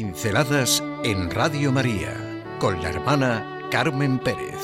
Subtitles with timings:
[0.00, 2.14] Pinceladas en Radio María
[2.60, 4.54] con la hermana Carmen Pérez.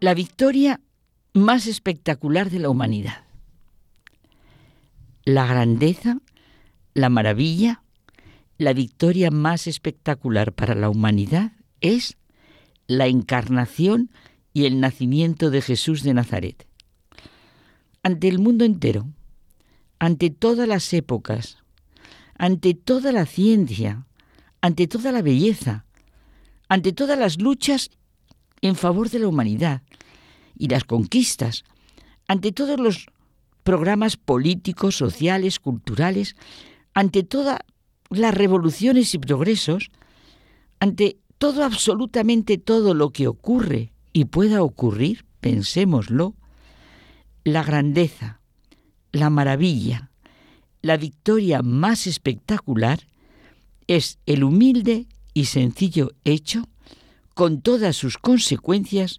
[0.00, 0.82] La victoria
[1.32, 3.24] más espectacular de la humanidad.
[5.24, 6.18] La grandeza,
[6.92, 7.83] la maravilla,
[8.58, 12.16] la victoria más espectacular para la humanidad es
[12.86, 14.10] la encarnación
[14.52, 16.66] y el nacimiento de Jesús de Nazaret.
[18.02, 19.08] Ante el mundo entero,
[19.98, 21.58] ante todas las épocas,
[22.36, 24.06] ante toda la ciencia,
[24.60, 25.84] ante toda la belleza,
[26.68, 27.90] ante todas las luchas
[28.60, 29.82] en favor de la humanidad
[30.56, 31.64] y las conquistas,
[32.28, 33.06] ante todos los
[33.62, 36.36] programas políticos, sociales, culturales,
[36.92, 37.60] ante todas
[38.18, 39.90] las revoluciones y progresos,
[40.80, 46.34] ante todo, absolutamente todo lo que ocurre y pueda ocurrir, pensémoslo,
[47.44, 48.40] la grandeza,
[49.12, 50.10] la maravilla,
[50.82, 53.00] la victoria más espectacular
[53.86, 56.68] es el humilde y sencillo hecho,
[57.34, 59.18] con todas sus consecuencias,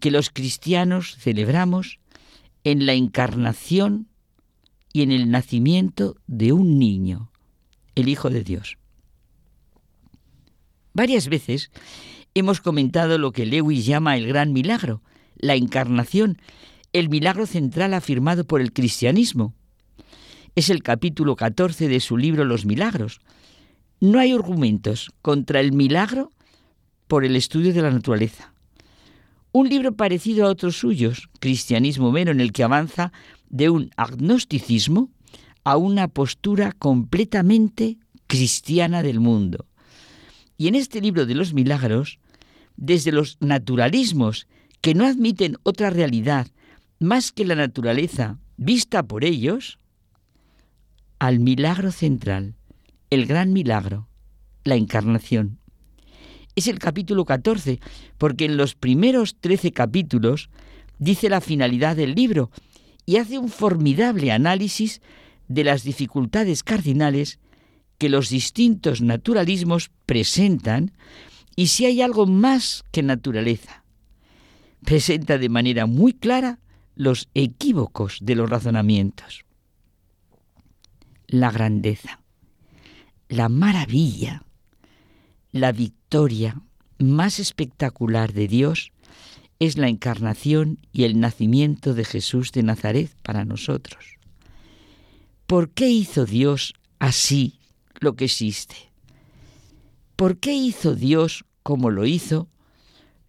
[0.00, 1.98] que los cristianos celebramos
[2.62, 4.08] en la encarnación
[4.92, 7.30] y en el nacimiento de un niño,
[8.00, 8.78] el Hijo de Dios.
[10.92, 11.70] Varias veces
[12.34, 15.02] hemos comentado lo que Lewis llama el gran milagro,
[15.36, 16.38] la encarnación,
[16.92, 19.54] el milagro central afirmado por el cristianismo.
[20.54, 23.20] Es el capítulo 14 de su libro Los Milagros.
[24.00, 26.32] No hay argumentos contra el milagro
[27.06, 28.52] por el estudio de la naturaleza.
[29.52, 33.12] Un libro parecido a otros suyos, Cristianismo Mero, en el que avanza
[33.48, 35.10] de un agnosticismo
[35.68, 39.66] a una postura completamente cristiana del mundo.
[40.56, 42.20] Y en este libro de los milagros,
[42.78, 44.46] desde los naturalismos
[44.80, 46.46] que no admiten otra realidad
[47.00, 49.78] más que la naturaleza vista por ellos,
[51.18, 52.54] al milagro central,
[53.10, 54.08] el gran milagro,
[54.64, 55.58] la encarnación.
[56.56, 57.78] Es el capítulo 14,
[58.16, 60.48] porque en los primeros 13 capítulos
[60.98, 62.50] dice la finalidad del libro
[63.04, 65.02] y hace un formidable análisis
[65.48, 67.38] de las dificultades cardinales
[67.98, 70.92] que los distintos naturalismos presentan
[71.56, 73.84] y si hay algo más que naturaleza.
[74.84, 76.60] Presenta de manera muy clara
[76.94, 79.44] los equívocos de los razonamientos.
[81.26, 82.22] La grandeza,
[83.28, 84.44] la maravilla,
[85.50, 86.62] la victoria
[86.98, 88.92] más espectacular de Dios
[89.58, 94.17] es la encarnación y el nacimiento de Jesús de Nazaret para nosotros.
[95.48, 97.58] ¿Por qué hizo Dios así
[98.00, 98.76] lo que existe.
[100.14, 102.48] ¿Por qué hizo Dios como lo hizo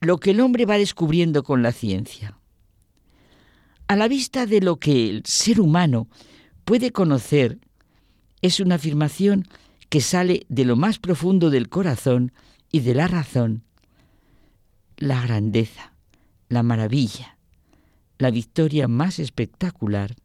[0.02, 2.38] lo que el hombre va descubriendo con la ciencia?
[3.88, 6.10] A la vista de lo que el ser humano
[6.66, 7.58] puede conocer,
[8.42, 9.48] es una afirmación
[9.88, 12.34] que sale de lo más profundo del corazón
[12.70, 13.64] y de la razón.
[14.98, 15.94] La grandeza,
[16.50, 17.38] la maravilla,
[18.18, 20.16] la victoria más espectacular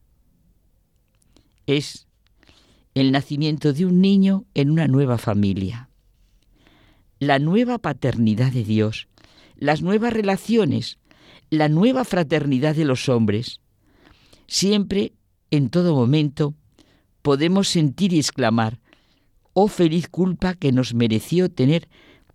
[1.66, 2.06] es
[2.94, 5.88] el nacimiento de un niño en una nueva familia,
[7.18, 9.08] la nueva paternidad de Dios,
[9.56, 10.98] las nuevas relaciones,
[11.50, 13.60] la nueva fraternidad de los hombres.
[14.46, 15.12] Siempre,
[15.50, 16.54] en todo momento,
[17.22, 18.80] podemos sentir y exclamar,
[19.54, 21.88] oh feliz culpa que nos mereció tener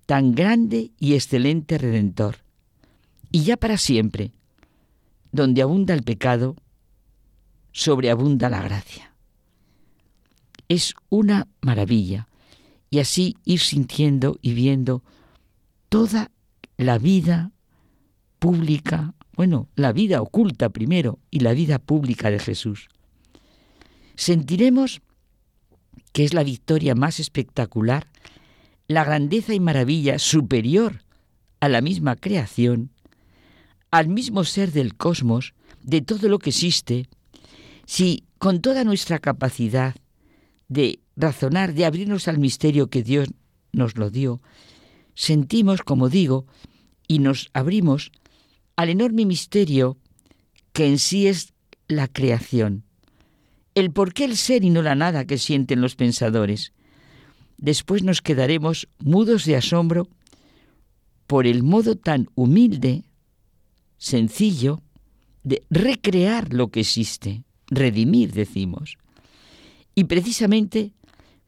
[0.05, 2.37] tan grande y excelente Redentor.
[3.31, 4.33] Y ya para siempre,
[5.31, 6.55] donde abunda el pecado,
[7.71, 9.09] sobreabunda la gracia
[10.69, 12.29] es una maravilla.
[12.89, 15.03] Y así ir sintiendo y viendo
[15.89, 16.31] toda
[16.77, 17.51] la vida
[18.39, 22.87] pública, bueno, la vida oculta primero y la vida pública de Jesús.
[24.15, 25.01] Sentiremos
[26.13, 28.07] que es la victoria más espectacular,
[28.87, 31.03] la grandeza y maravilla superior
[31.59, 32.91] a la misma creación,
[33.91, 37.07] al mismo ser del cosmos, de todo lo que existe,
[37.85, 39.95] si con toda nuestra capacidad
[40.69, 43.27] de razonar, de abrirnos al misterio que Dios
[43.73, 44.41] nos lo dio,
[45.15, 46.45] sentimos, como digo,
[47.07, 48.11] y nos abrimos
[48.75, 49.97] al enorme misterio
[50.71, 51.53] que en sí es
[51.87, 52.83] la creación,
[53.75, 56.71] el por qué el ser y no la nada que sienten los pensadores.
[57.57, 60.07] Después nos quedaremos mudos de asombro
[61.27, 63.03] por el modo tan humilde,
[63.97, 64.81] sencillo,
[65.43, 68.97] de recrear lo que existe, redimir, decimos.
[69.99, 70.93] Y precisamente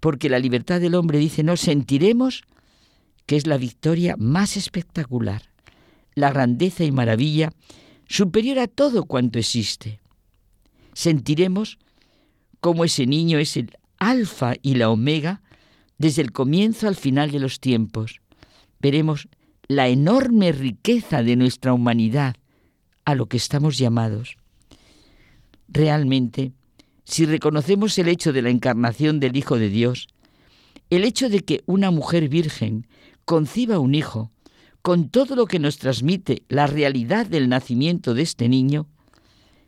[0.02, 2.44] porque la libertad del hombre dice, no sentiremos
[3.26, 5.44] que es la victoria más espectacular,
[6.16, 7.54] la grandeza y maravilla
[8.10, 10.02] superior a todo cuanto existe.
[10.92, 11.80] Sentiremos
[12.60, 15.42] como ese niño es el alfa y la omega
[15.98, 18.20] desde el comienzo al final de los tiempos.
[18.82, 19.30] Veremos
[19.70, 22.36] la enorme riqueza de nuestra humanidad
[23.06, 24.36] a lo que estamos llamados.
[25.70, 26.52] Realmente,
[27.04, 30.08] si reconocemos el hecho de la encarnación del Hijo de Dios,
[30.90, 32.88] el hecho de que una mujer virgen
[33.26, 34.32] conciba un hijo,
[34.82, 38.88] con todo lo que nos transmite la realidad del nacimiento de este niño,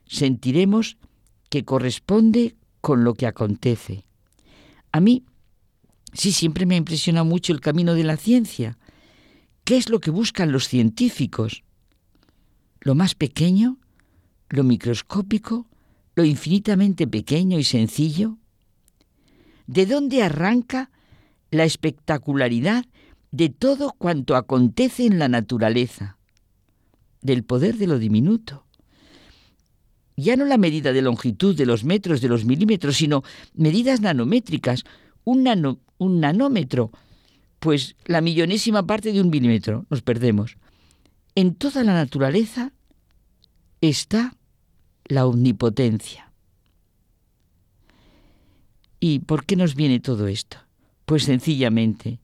[0.06, 0.98] sentiremos
[1.50, 4.06] que corresponde con lo que acontece.
[4.92, 5.24] A mí
[6.14, 8.78] sí siempre me impresiona mucho el camino de la ciencia.
[9.64, 11.64] ¿Qué es lo que buscan los científicos?
[12.82, 13.78] Lo más pequeño,
[14.50, 15.68] lo microscópico,
[16.16, 18.38] lo infinitamente pequeño y sencillo.
[19.68, 20.92] ¿De dónde arranca
[21.52, 22.86] la espectacularidad
[23.32, 26.18] de todo cuanto acontece en la naturaleza?
[27.22, 28.64] Del poder de lo diminuto
[30.16, 33.24] ya no la medida de longitud de los metros, de los milímetros, sino
[33.54, 34.84] medidas nanométricas.
[35.24, 36.92] Un, un nanómetro,
[37.60, 40.58] pues la millonésima parte de un milímetro, nos perdemos.
[41.36, 42.74] En toda la naturaleza
[43.82, 44.36] está
[45.06, 46.32] la omnipotencia.
[49.00, 50.58] ¿Y por qué nos viene todo esto?
[51.06, 52.20] Pues sencillamente,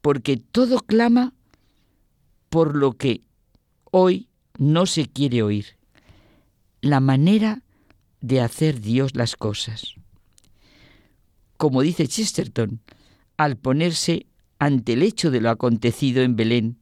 [0.00, 1.34] porque todo clama
[2.48, 3.20] por lo que
[3.90, 4.28] hoy
[4.58, 5.76] no se quiere oír
[6.80, 7.62] la manera
[8.20, 9.94] de hacer Dios las cosas.
[11.56, 12.80] Como dice Chesterton,
[13.36, 14.26] al ponerse
[14.58, 16.78] ante el hecho de lo acontecido en Belén,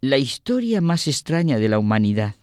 [0.00, 2.36] la historia más extraña de la humanidad.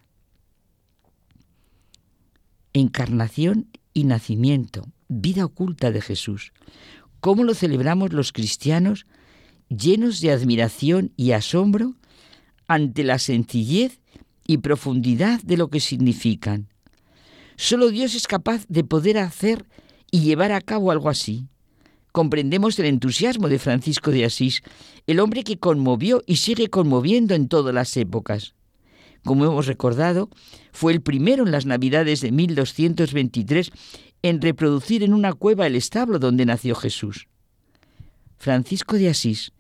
[2.73, 6.53] Encarnación y nacimiento, vida oculta de Jesús.
[7.19, 9.05] ¿Cómo lo celebramos los cristianos
[9.69, 11.95] llenos de admiración y asombro
[12.67, 13.99] ante la sencillez
[14.47, 16.69] y profundidad de lo que significan.
[17.55, 19.65] Solo Dios es capaz de poder hacer
[20.11, 21.47] y llevar a cabo algo así.
[22.11, 24.61] Comprendemos el entusiasmo de Francisco de Asís,
[25.07, 28.53] el hombre que conmovió y sigue conmoviendo en todas las épocas.
[29.23, 30.29] Como hemos recordado,
[30.71, 33.71] fue el primero en las Navidades de 1223
[34.21, 37.27] en reproducir en una cueva el establo donde nació Jesús.
[38.37, 39.53] Francisco de Asís,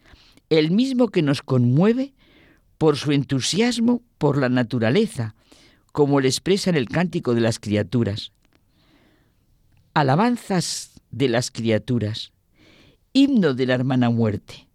[0.49, 2.13] el mismo que nos conmueve
[2.77, 5.35] por su entusiasmo por la naturaleza,
[5.93, 8.31] como le expresa en el cántico de las criaturas.
[9.93, 12.33] Alabanzas de las criaturas,
[13.13, 14.67] himno de la hermana muerte.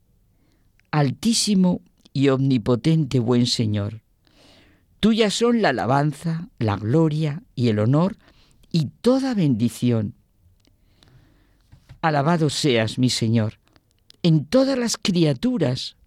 [0.91, 1.82] Altísimo
[2.12, 4.02] y omnipotente buen Señor,
[5.00, 8.16] tuyas son la alabanza, la gloria y el honor
[8.70, 10.14] y toda bendición.
[12.00, 13.58] Alabado seas, mi Señor,
[14.22, 15.98] en todas las criaturas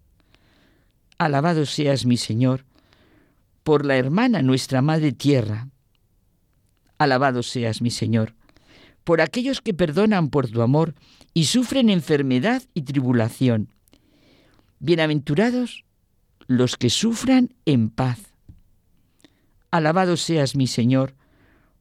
[1.22, 2.64] Alabado seas mi Señor,
[3.62, 5.68] por la hermana nuestra Madre Tierra.
[6.98, 8.34] Alabado seas mi Señor,
[9.04, 10.96] por aquellos que perdonan por tu amor
[11.32, 13.68] y sufren enfermedad y tribulación.
[14.80, 15.84] Bienaventurados
[16.48, 18.31] los que sufran en paz.
[19.72, 21.14] Alabado seas mi Señor,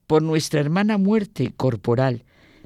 [0.07, 2.23] por nuestra hermana muerte corporal,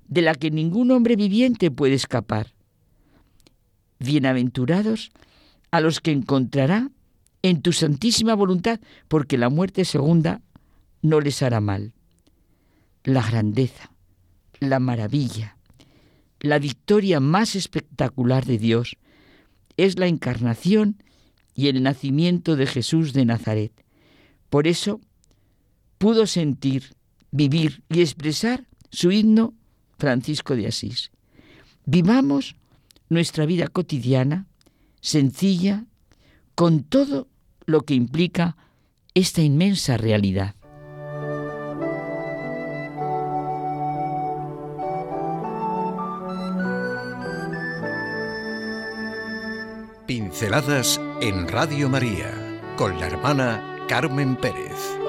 [0.08, 2.54] de la que ningún hombre viviente puede escapar.
[3.98, 5.12] Bienaventurados
[5.72, 6.92] a los que encontrará
[7.42, 10.42] en tu santísima voluntad, porque la muerte segunda
[11.02, 11.94] no les hará mal.
[13.04, 13.92] La grandeza,
[14.60, 15.58] la maravilla,
[16.40, 18.96] la victoria más espectacular de Dios
[19.76, 21.02] es la encarnación
[21.56, 23.72] y el nacimiento de Jesús de Nazaret.
[24.52, 25.02] Por eso
[26.06, 26.94] pudo sentir,
[27.32, 29.56] vivir y expresar su himno
[29.98, 31.10] Francisco de Asís.
[31.88, 32.58] Vivamos
[33.10, 34.46] nuestra vida cotidiana
[35.02, 35.86] sencilla,
[36.54, 37.28] con todo
[37.66, 38.56] lo que implica
[39.16, 40.54] esta inmensa realidad.
[50.06, 55.00] Pinceladas en Radio María con la hermana Carmen Pérez.